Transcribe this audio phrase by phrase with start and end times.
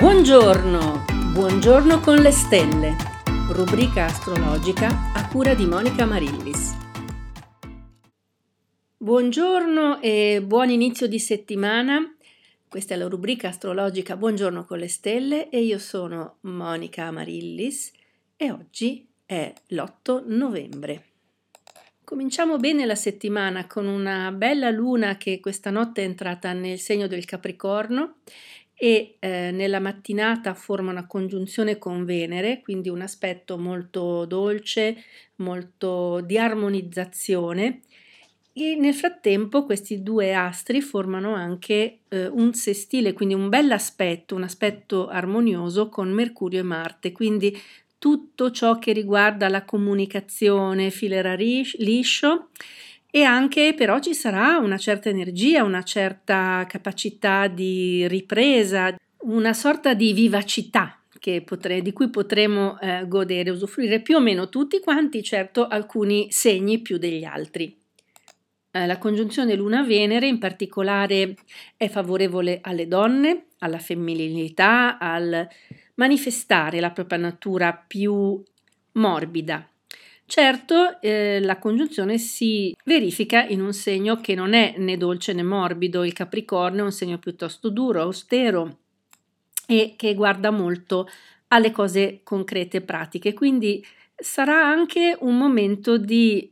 [0.00, 2.96] Buongiorno, buongiorno con le stelle,
[3.52, 6.74] rubrica astrologica a cura di Monica Marillis.
[8.96, 12.16] Buongiorno e buon inizio di settimana.
[12.66, 17.92] Questa è la rubrica astrologica Buongiorno con le stelle e io sono Monica Amarillis
[18.38, 21.04] e oggi è l'8 novembre.
[22.04, 27.06] Cominciamo bene la settimana con una bella luna che questa notte è entrata nel segno
[27.06, 28.14] del Capricorno
[28.82, 34.96] e eh, nella mattinata forma una congiunzione con Venere, quindi un aspetto molto dolce,
[35.36, 37.82] molto di armonizzazione.
[38.54, 44.34] E nel frattempo questi due astri formano anche eh, un sestile, quindi un bel aspetto,
[44.34, 47.54] un aspetto armonioso con Mercurio e Marte, quindi
[47.98, 52.48] tutto ciò che riguarda la comunicazione filerà liscio
[53.10, 59.94] e anche però ci sarà una certa energia, una certa capacità di ripresa, una sorta
[59.94, 60.94] di vivacità
[61.44, 66.78] potre, di cui potremo eh, godere, usufruire più o meno tutti quanti, certo alcuni segni
[66.78, 67.76] più degli altri.
[68.70, 71.34] Eh, la congiunzione Luna-Venere in particolare
[71.76, 75.46] è favorevole alle donne, alla femminilità, al
[75.96, 78.42] manifestare la propria natura più
[78.92, 79.68] morbida,
[80.30, 85.42] Certo, eh, la congiunzione si verifica in un segno che non è né dolce né
[85.42, 88.78] morbido, il Capricorno è un segno piuttosto duro, austero
[89.66, 91.08] e che guarda molto
[91.48, 96.48] alle cose concrete e pratiche, quindi sarà anche un momento di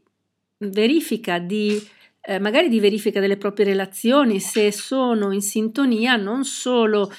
[0.58, 1.80] verifica, di
[2.22, 7.12] eh, magari di verifica delle proprie relazioni, se sono in sintonia non solo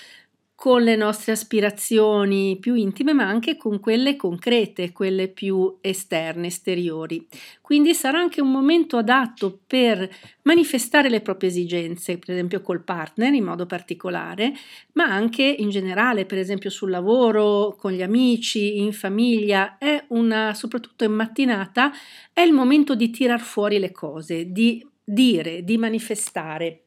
[0.59, 7.25] con le nostre aspirazioni più intime, ma anche con quelle concrete, quelle più esterne, esteriori.
[7.61, 10.09] Quindi sarà anche un momento adatto per
[10.41, 14.51] manifestare le proprie esigenze, per esempio col partner in modo particolare,
[14.95, 20.53] ma anche in generale, per esempio sul lavoro, con gli amici, in famiglia, è una
[20.53, 21.93] soprattutto in mattinata
[22.33, 26.81] è il momento di tirar fuori le cose, di dire, di manifestare.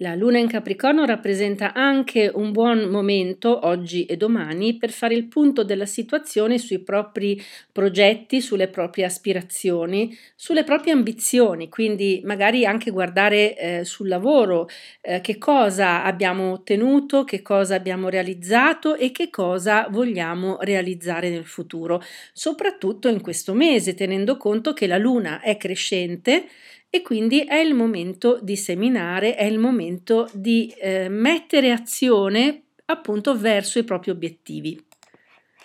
[0.00, 5.24] La luna in Capricorno rappresenta anche un buon momento, oggi e domani, per fare il
[5.26, 7.42] punto della situazione sui propri
[7.72, 14.68] progetti, sulle proprie aspirazioni, sulle proprie ambizioni, quindi magari anche guardare eh, sul lavoro
[15.00, 21.44] eh, che cosa abbiamo ottenuto, che cosa abbiamo realizzato e che cosa vogliamo realizzare nel
[21.44, 22.00] futuro,
[22.32, 26.44] soprattutto in questo mese, tenendo conto che la luna è crescente
[26.90, 33.36] e quindi è il momento di seminare, è il momento di eh, mettere azione appunto
[33.36, 34.82] verso i propri obiettivi.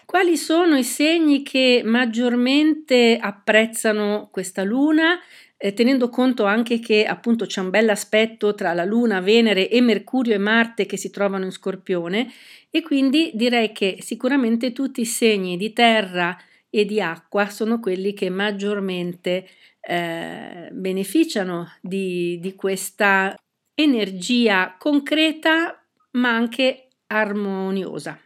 [0.06, 5.20] Quali sono i segni che maggiormente apprezzano questa luna?
[5.58, 9.80] Eh, tenendo conto anche che appunto c'è un bel aspetto tra la Luna, Venere e
[9.80, 12.30] Mercurio e Marte che si trovano in Scorpione
[12.70, 16.38] e quindi direi che sicuramente tutti i segni di terra
[16.70, 19.48] e di acqua sono quelli che maggiormente
[19.86, 23.36] eh, beneficiano di, di questa
[23.76, 25.78] energia concreta
[26.12, 28.18] ma anche armoniosa.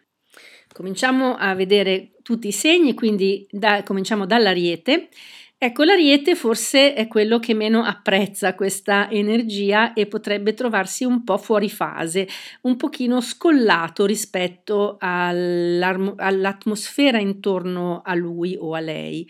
[0.72, 5.10] Cominciamo a vedere tutti i segni, quindi da, cominciamo dall'ariete.
[5.58, 11.40] Ecco, l'ariete forse è quello che meno apprezza questa energia e potrebbe trovarsi un po'
[11.40, 12.28] fuori fase,
[12.62, 19.28] un pochino scollato rispetto all'atmosfera intorno a lui o a lei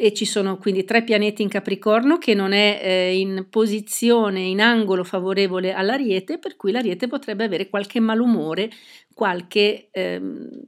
[0.00, 4.62] e ci sono quindi tre pianeti in Capricorno che non è eh, in posizione, in
[4.62, 8.70] angolo favorevole all'Ariete, per cui l'Ariete potrebbe avere qualche malumore,
[9.12, 10.20] qualche eh,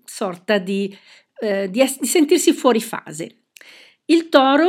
[0.04, 0.94] sorta di,
[1.40, 3.36] eh, di, es- di sentirsi fuori fase.
[4.04, 4.68] Il Toro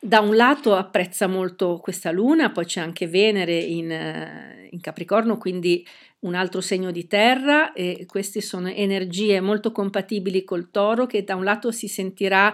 [0.00, 5.38] da un lato apprezza molto questa luna, poi c'è anche Venere in, eh, in, Capricorno,
[5.38, 5.86] quindi
[6.20, 11.36] un altro segno di terra e queste sono energie molto compatibili col toro che da
[11.36, 12.52] un lato si sentirà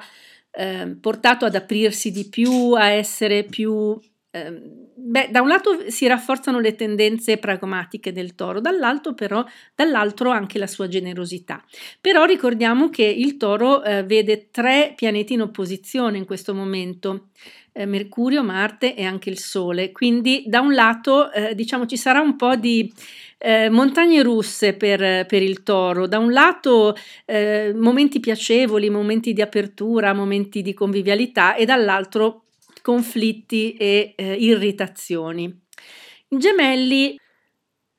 [0.51, 3.99] eh, portato ad aprirsi di più, a essere più...
[4.33, 4.63] Eh,
[4.95, 10.59] beh, da un lato si rafforzano le tendenze pragmatiche del toro, dall'altro però, dall'altro anche
[10.59, 11.65] la sua generosità.
[12.01, 17.31] Però ricordiamo che il toro eh, vede tre pianeti in opposizione in questo momento.
[17.73, 19.91] Eh, Mercurio, Marte e anche il Sole.
[19.91, 22.93] Quindi da un lato eh, diciamo ci sarà un po' di
[23.39, 26.95] eh, montagne russe per, per, il toro, da un lato
[27.25, 32.45] eh, momenti piacevoli, momenti di apertura, momenti di convivialità e dall'altro
[32.83, 35.45] conflitti e eh, irritazioni.
[36.29, 37.19] In gemelli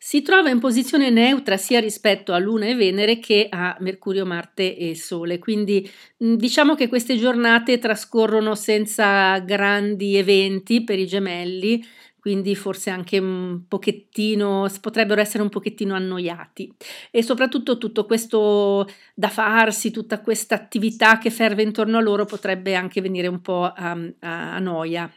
[0.03, 4.75] si trova in posizione neutra sia rispetto a Luna e Venere che a Mercurio, Marte
[4.75, 5.87] e Sole, quindi
[6.17, 11.85] diciamo che queste giornate trascorrono senza grandi eventi per i gemelli,
[12.21, 16.71] quindi forse anche un pochettino, potrebbero essere un pochettino annoiati.
[17.09, 22.75] E soprattutto tutto questo da farsi, tutta questa attività che ferve intorno a loro potrebbe
[22.75, 25.11] anche venire un po' a, a, noia.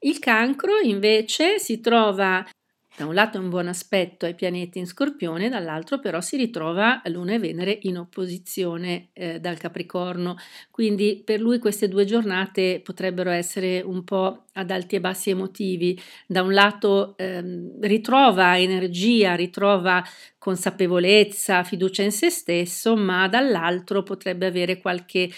[0.00, 2.46] Il cancro invece si trova
[2.94, 7.00] da un lato è un buon aspetto ai pianeti in Scorpione, dall'altro però si ritrova
[7.06, 10.36] Luna e Venere in opposizione eh, dal Capricorno,
[10.70, 15.98] quindi per lui queste due giornate potrebbero essere un po' ad alti e bassi emotivi.
[16.26, 20.04] Da un lato ehm, ritrova energia, ritrova
[20.36, 25.30] consapevolezza, fiducia in se stesso, ma dall'altro potrebbe avere qualche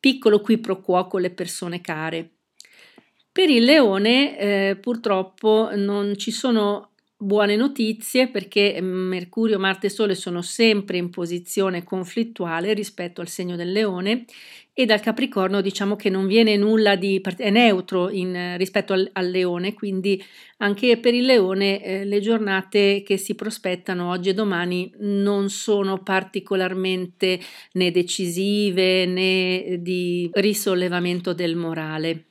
[0.00, 2.39] piccolo qui pro quo con le persone care.
[3.32, 10.14] Per il leone eh, purtroppo non ci sono buone notizie perché Mercurio, Marte e Sole
[10.14, 14.24] sono sempre in posizione conflittuale rispetto al segno del leone
[14.72, 19.28] e dal Capricorno diciamo che non viene nulla di è neutro in, rispetto al, al,
[19.30, 20.20] leone, quindi
[20.58, 26.02] anche per il leone eh, le giornate che si prospettano oggi e domani non sono
[26.02, 27.38] particolarmente
[27.72, 32.29] né decisive né di risollevamento del morale.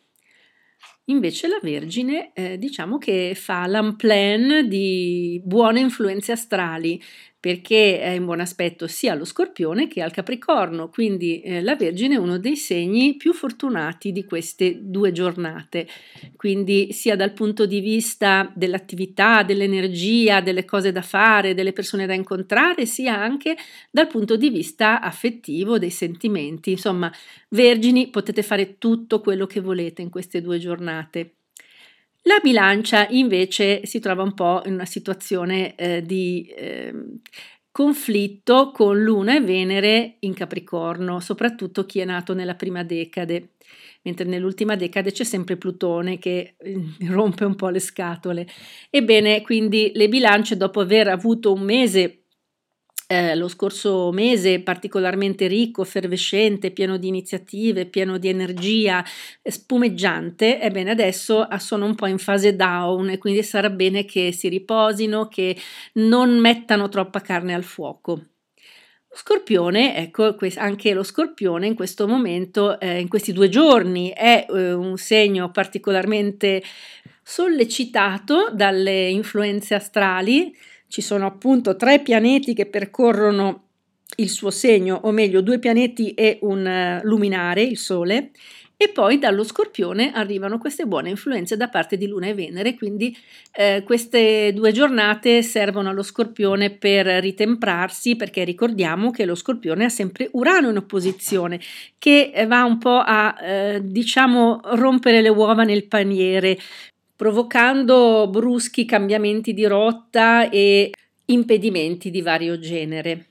[1.10, 7.02] Invece la Vergine eh, diciamo che fa l'unplan di buone influenze astrali
[7.40, 12.16] perché è in buon aspetto sia allo Scorpione che al Capricorno, quindi eh, la Vergine
[12.16, 15.88] è uno dei segni più fortunati di queste due giornate,
[16.36, 22.14] quindi sia dal punto di vista dell'attività, dell'energia, delle cose da fare, delle persone da
[22.14, 23.56] incontrare, sia anche
[23.90, 26.72] dal punto di vista affettivo, dei sentimenti.
[26.72, 27.12] Insomma,
[27.50, 31.36] Vergini potete fare tutto quello che volete in queste due giornate.
[32.30, 36.94] La bilancia invece si trova un po' in una situazione eh, di eh,
[37.72, 43.54] conflitto con Luna e Venere in Capricorno, soprattutto chi è nato nella prima decade,
[44.04, 46.80] mentre nell'ultima decade c'è sempre Plutone che eh,
[47.10, 48.46] rompe un po' le scatole.
[48.92, 52.26] Ebbene, quindi le bilance dopo aver avuto un mese
[53.12, 59.04] eh, lo scorso mese particolarmente ricco, effervescente, pieno di iniziative, pieno di energia,
[59.42, 64.32] spumeggiante, ebbene adesso ah, sono un po' in fase down e quindi sarà bene che
[64.32, 65.58] si riposino, che
[65.94, 68.26] non mettano troppa carne al fuoco.
[69.12, 74.72] Scorpione, ecco, anche lo scorpione in questo momento, eh, in questi due giorni, è eh,
[74.74, 76.62] un segno particolarmente
[77.24, 80.56] sollecitato dalle influenze astrali,
[80.90, 83.68] ci sono appunto tre pianeti che percorrono
[84.18, 88.32] il suo segno, o meglio due pianeti e un uh, luminare, il Sole,
[88.82, 93.14] e poi dallo Scorpione arrivano queste buone influenze da parte di Luna e Venere, quindi
[93.52, 99.90] eh, queste due giornate servono allo Scorpione per ritemprarsi, perché ricordiamo che lo Scorpione ha
[99.90, 101.60] sempre Urano in opposizione,
[101.98, 106.58] che va un po' a, eh, diciamo, rompere le uova nel paniere,
[107.20, 110.90] provocando bruschi cambiamenti di rotta e
[111.26, 113.26] impedimenti di vario genere.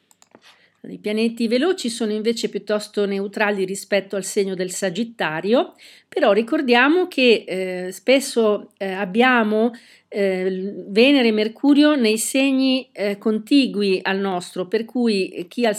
[0.83, 5.73] I pianeti veloci sono invece piuttosto neutrali rispetto al segno del Sagittario,
[6.07, 9.73] però ricordiamo che eh, spesso eh, abbiamo
[10.09, 15.77] eh, Venere e Mercurio nei segni eh, contigui al nostro, per cui chi, al,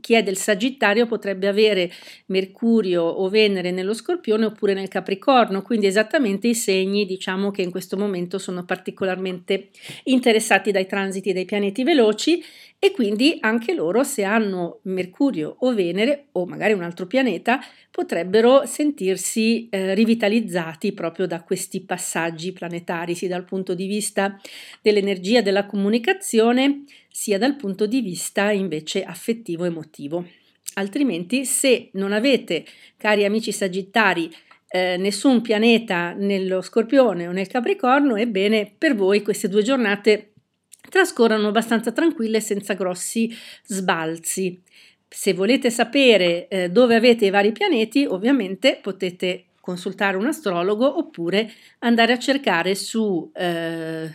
[0.00, 1.90] chi, è del Sagittario potrebbe avere
[2.26, 7.70] Mercurio o Venere nello Scorpione oppure nel Capricorno, quindi esattamente i segni diciamo che in
[7.70, 9.70] questo momento sono particolarmente
[10.04, 12.42] interessati dai transiti dei pianeti veloci
[12.82, 17.60] e quindi anche loro se hanno Mercurio o Venere o magari un altro pianeta
[17.90, 24.40] potrebbero sentirsi eh, rivitalizzati proprio da questi passaggi planetari, sia dal punto di vista
[24.82, 30.26] dell'energia della comunicazione, sia dal punto di vista invece affettivo emotivo.
[30.74, 32.64] Altrimenti, se non avete,
[32.96, 34.30] cari amici sagittari,
[34.68, 40.32] eh, nessun pianeta nello Scorpione o nel Capricorno, ebbene per voi queste due giornate
[40.88, 43.34] trascorrono abbastanza tranquille senza grossi
[43.64, 44.60] sbalzi.
[45.08, 51.50] Se volete sapere eh, dove avete i vari pianeti, ovviamente potete consultare un astrologo oppure
[51.80, 54.10] andare a cercare su, eh,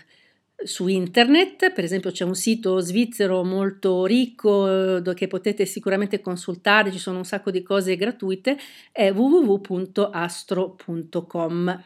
[0.64, 6.92] su internet, per esempio c'è un sito svizzero molto ricco eh, che potete sicuramente consultare,
[6.92, 8.58] ci sono un sacco di cose gratuite,
[8.92, 11.84] è www.astro.com.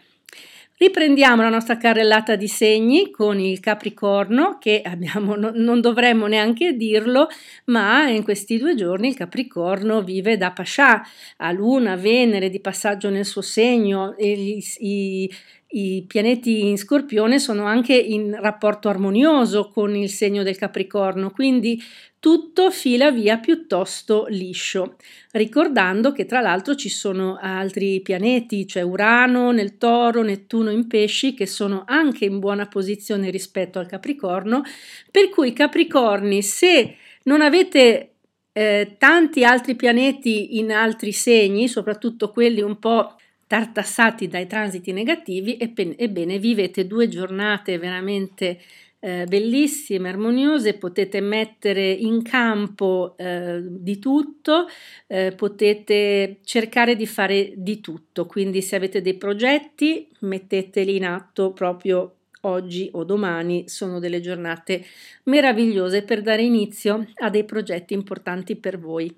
[0.82, 6.78] Riprendiamo la nostra carrellata di segni con il Capricorno che abbiamo, no, non dovremmo neanche
[6.78, 7.28] dirlo,
[7.66, 11.06] ma in questi due giorni il Capricorno vive da Pascià,
[11.36, 15.30] a Luna, Venere di passaggio nel suo segno, i, i,
[15.72, 21.80] i pianeti in Scorpione sono anche in rapporto armonioso con il segno del Capricorno, quindi
[22.20, 24.98] tutto fila via piuttosto liscio,
[25.32, 31.34] ricordando che tra l'altro ci sono altri pianeti, cioè Urano nel Toro, Nettuno in Pesci,
[31.34, 34.64] che sono anche in buona posizione rispetto al Capricorno,
[35.12, 38.16] per cui Capricorni, se non avete
[38.52, 43.19] eh, tanti altri pianeti in altri segni, soprattutto quelli un po'
[43.50, 48.62] tartassati dai transiti negativi, ebbene vivete due giornate veramente
[49.00, 54.68] eh, bellissime, armoniose, potete mettere in campo eh, di tutto,
[55.08, 61.52] eh, potete cercare di fare di tutto, quindi se avete dei progetti metteteli in atto
[61.52, 64.86] proprio oggi o domani, sono delle giornate
[65.24, 69.12] meravigliose per dare inizio a dei progetti importanti per voi.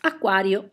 [0.00, 0.70] Acquario.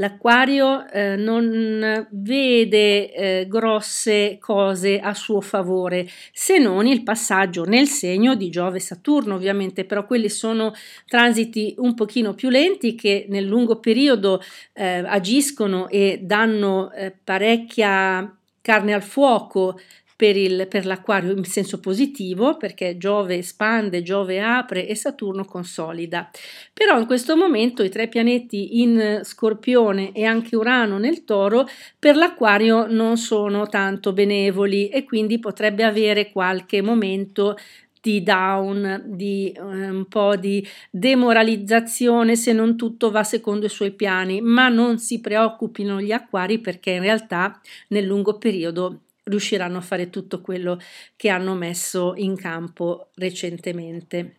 [0.00, 7.88] L'acquario eh, non vede eh, grosse cose a suo favore, se non il passaggio nel
[7.88, 10.72] segno di Giove Saturno, ovviamente, però quelli sono
[11.04, 14.40] transiti un pochino più lenti che nel lungo periodo
[14.72, 19.80] eh, agiscono e danno eh, parecchia carne al fuoco
[20.18, 26.28] per, il, per l'acquario in senso positivo, perché Giove espande, Giove apre e Saturno consolida.
[26.74, 32.16] Però in questo momento i tre pianeti in Scorpione e anche Urano nel Toro per
[32.16, 37.56] l'acquario non sono tanto benevoli e quindi potrebbe avere qualche momento
[38.00, 43.92] di down, di eh, un po' di demoralizzazione se non tutto va secondo i suoi
[43.92, 49.82] piani, ma non si preoccupino gli acquari perché in realtà nel lungo periodo riusciranno a
[49.82, 50.80] fare tutto quello
[51.16, 54.38] che hanno messo in campo recentemente.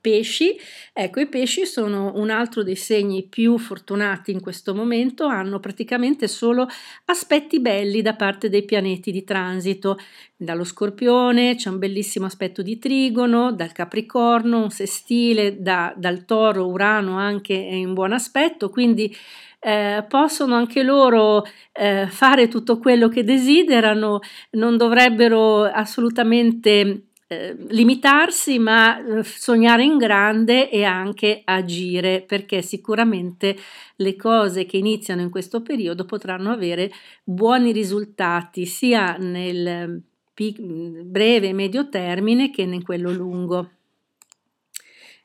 [0.00, 0.56] Pesci,
[0.94, 6.26] ecco i pesci sono un altro dei segni più fortunati in questo momento, hanno praticamente
[6.26, 6.66] solo
[7.04, 9.98] aspetti belli da parte dei pianeti di transito.
[10.34, 16.66] Dallo scorpione c'è un bellissimo aspetto di trigono, dal capricorno un sestile, da, dal toro
[16.66, 19.14] urano anche è in buon aspetto, quindi
[19.60, 24.20] eh, possono anche loro eh, fare tutto quello che desiderano,
[24.52, 33.56] non dovrebbero assolutamente eh, limitarsi, ma eh, sognare in grande e anche agire, perché sicuramente
[33.96, 36.90] le cose che iniziano in questo periodo potranno avere
[37.22, 40.02] buoni risultati sia nel
[41.04, 43.70] breve e medio termine che in quello lungo.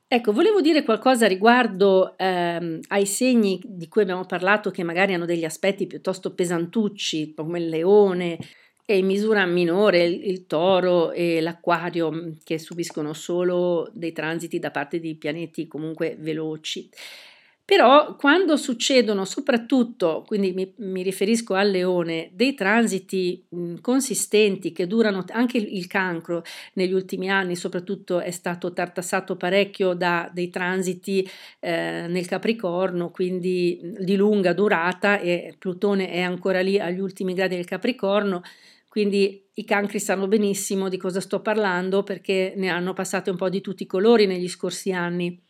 [0.08, 5.26] Ecco, volevo dire qualcosa riguardo ehm, ai segni di cui abbiamo parlato che magari hanno
[5.26, 8.38] degli aspetti piuttosto pesantucci, come il leone
[8.86, 14.60] e in misura minore il, il toro e l'acquario mm, che subiscono solo dei transiti
[14.60, 16.88] da parte di pianeti comunque veloci.
[17.66, 24.86] Però quando succedono soprattutto, quindi mi, mi riferisco al leone, dei transiti mh, consistenti che
[24.86, 26.44] durano anche il, il, cancro
[26.74, 31.28] negli ultimi anni, soprattutto è stato tartassato parecchio da dei transiti
[31.60, 37.56] eh, nel Capricorno, quindi di lunga durata e Plutone è ancora lì agli ultimi gradi
[37.56, 38.44] del Capricorno,
[38.88, 43.50] quindi i cancri sanno benissimo di cosa sto parlando perché ne hanno passate un po'
[43.50, 45.42] di tutti i colori negli scorsi anni.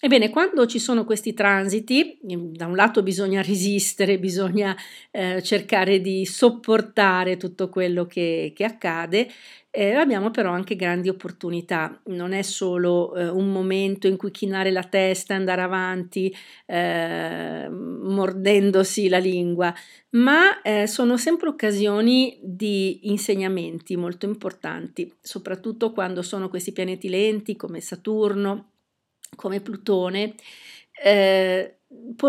[0.00, 4.76] Ebbene, quando ci sono questi transiti, da un lato bisogna resistere, bisogna
[5.10, 9.28] eh, cercare di sopportare tutto quello che, che accade,
[9.70, 12.00] eh, abbiamo però anche grandi opportunità.
[12.06, 16.32] Non è solo eh, un momento in cui chinare la testa, andare avanti,
[16.66, 19.74] eh, mordendosi la lingua,
[20.10, 27.56] ma eh, sono sempre occasioni di insegnamenti molto importanti, soprattutto quando sono questi pianeti lenti
[27.56, 28.74] come Saturno
[29.36, 30.34] come Plutone,
[31.02, 31.74] eh,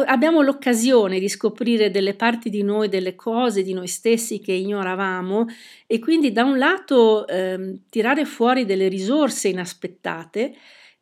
[0.06, 5.48] abbiamo l'occasione di scoprire delle parti di noi, delle cose di noi stessi che ignoravamo
[5.86, 10.56] e quindi da un lato eh, tirare fuori delle risorse inaspettate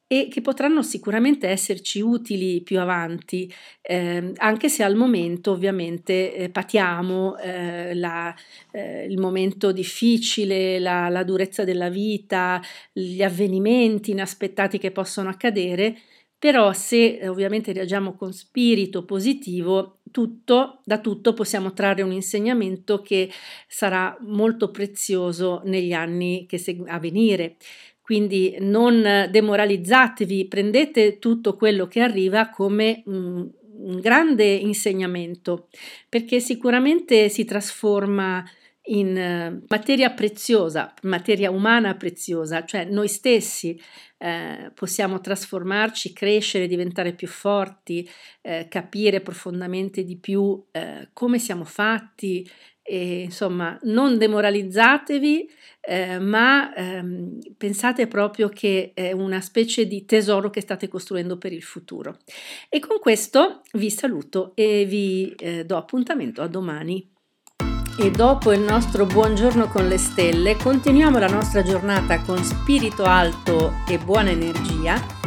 [0.08, 6.50] e che potranno sicuramente esserci utili più avanti, eh, anche se al momento ovviamente eh,
[6.50, 8.34] patiamo eh, la,
[8.72, 12.62] eh, il momento difficile, la, la durezza della vita,
[12.94, 15.98] gli avvenimenti inaspettati che possono accadere,
[16.40, 23.30] però se ovviamente reagiamo con spirito positivo, tutto, da tutto possiamo trarre un insegnamento che
[23.68, 27.58] sarà molto prezioso negli anni che segu- a venire.
[28.08, 33.46] Quindi non demoralizzatevi, prendete tutto quello che arriva come un,
[33.80, 35.68] un grande insegnamento,
[36.08, 38.50] perché sicuramente si trasforma
[38.86, 43.78] in eh, materia preziosa, materia umana preziosa, cioè noi stessi
[44.20, 48.10] eh, possiamo trasformarci, crescere, diventare più forti,
[48.42, 52.50] eh, capire profondamente di più eh, come siamo fatti
[52.88, 55.50] e insomma non demoralizzatevi,
[55.82, 61.52] eh, ma ehm, pensate proprio che è una specie di tesoro che state costruendo per
[61.52, 62.18] il futuro.
[62.70, 67.12] E con questo vi saluto e vi eh, do appuntamento a domani.
[68.00, 73.74] E dopo il nostro buongiorno con le stelle, continuiamo la nostra giornata con spirito alto
[73.90, 75.27] e buona energia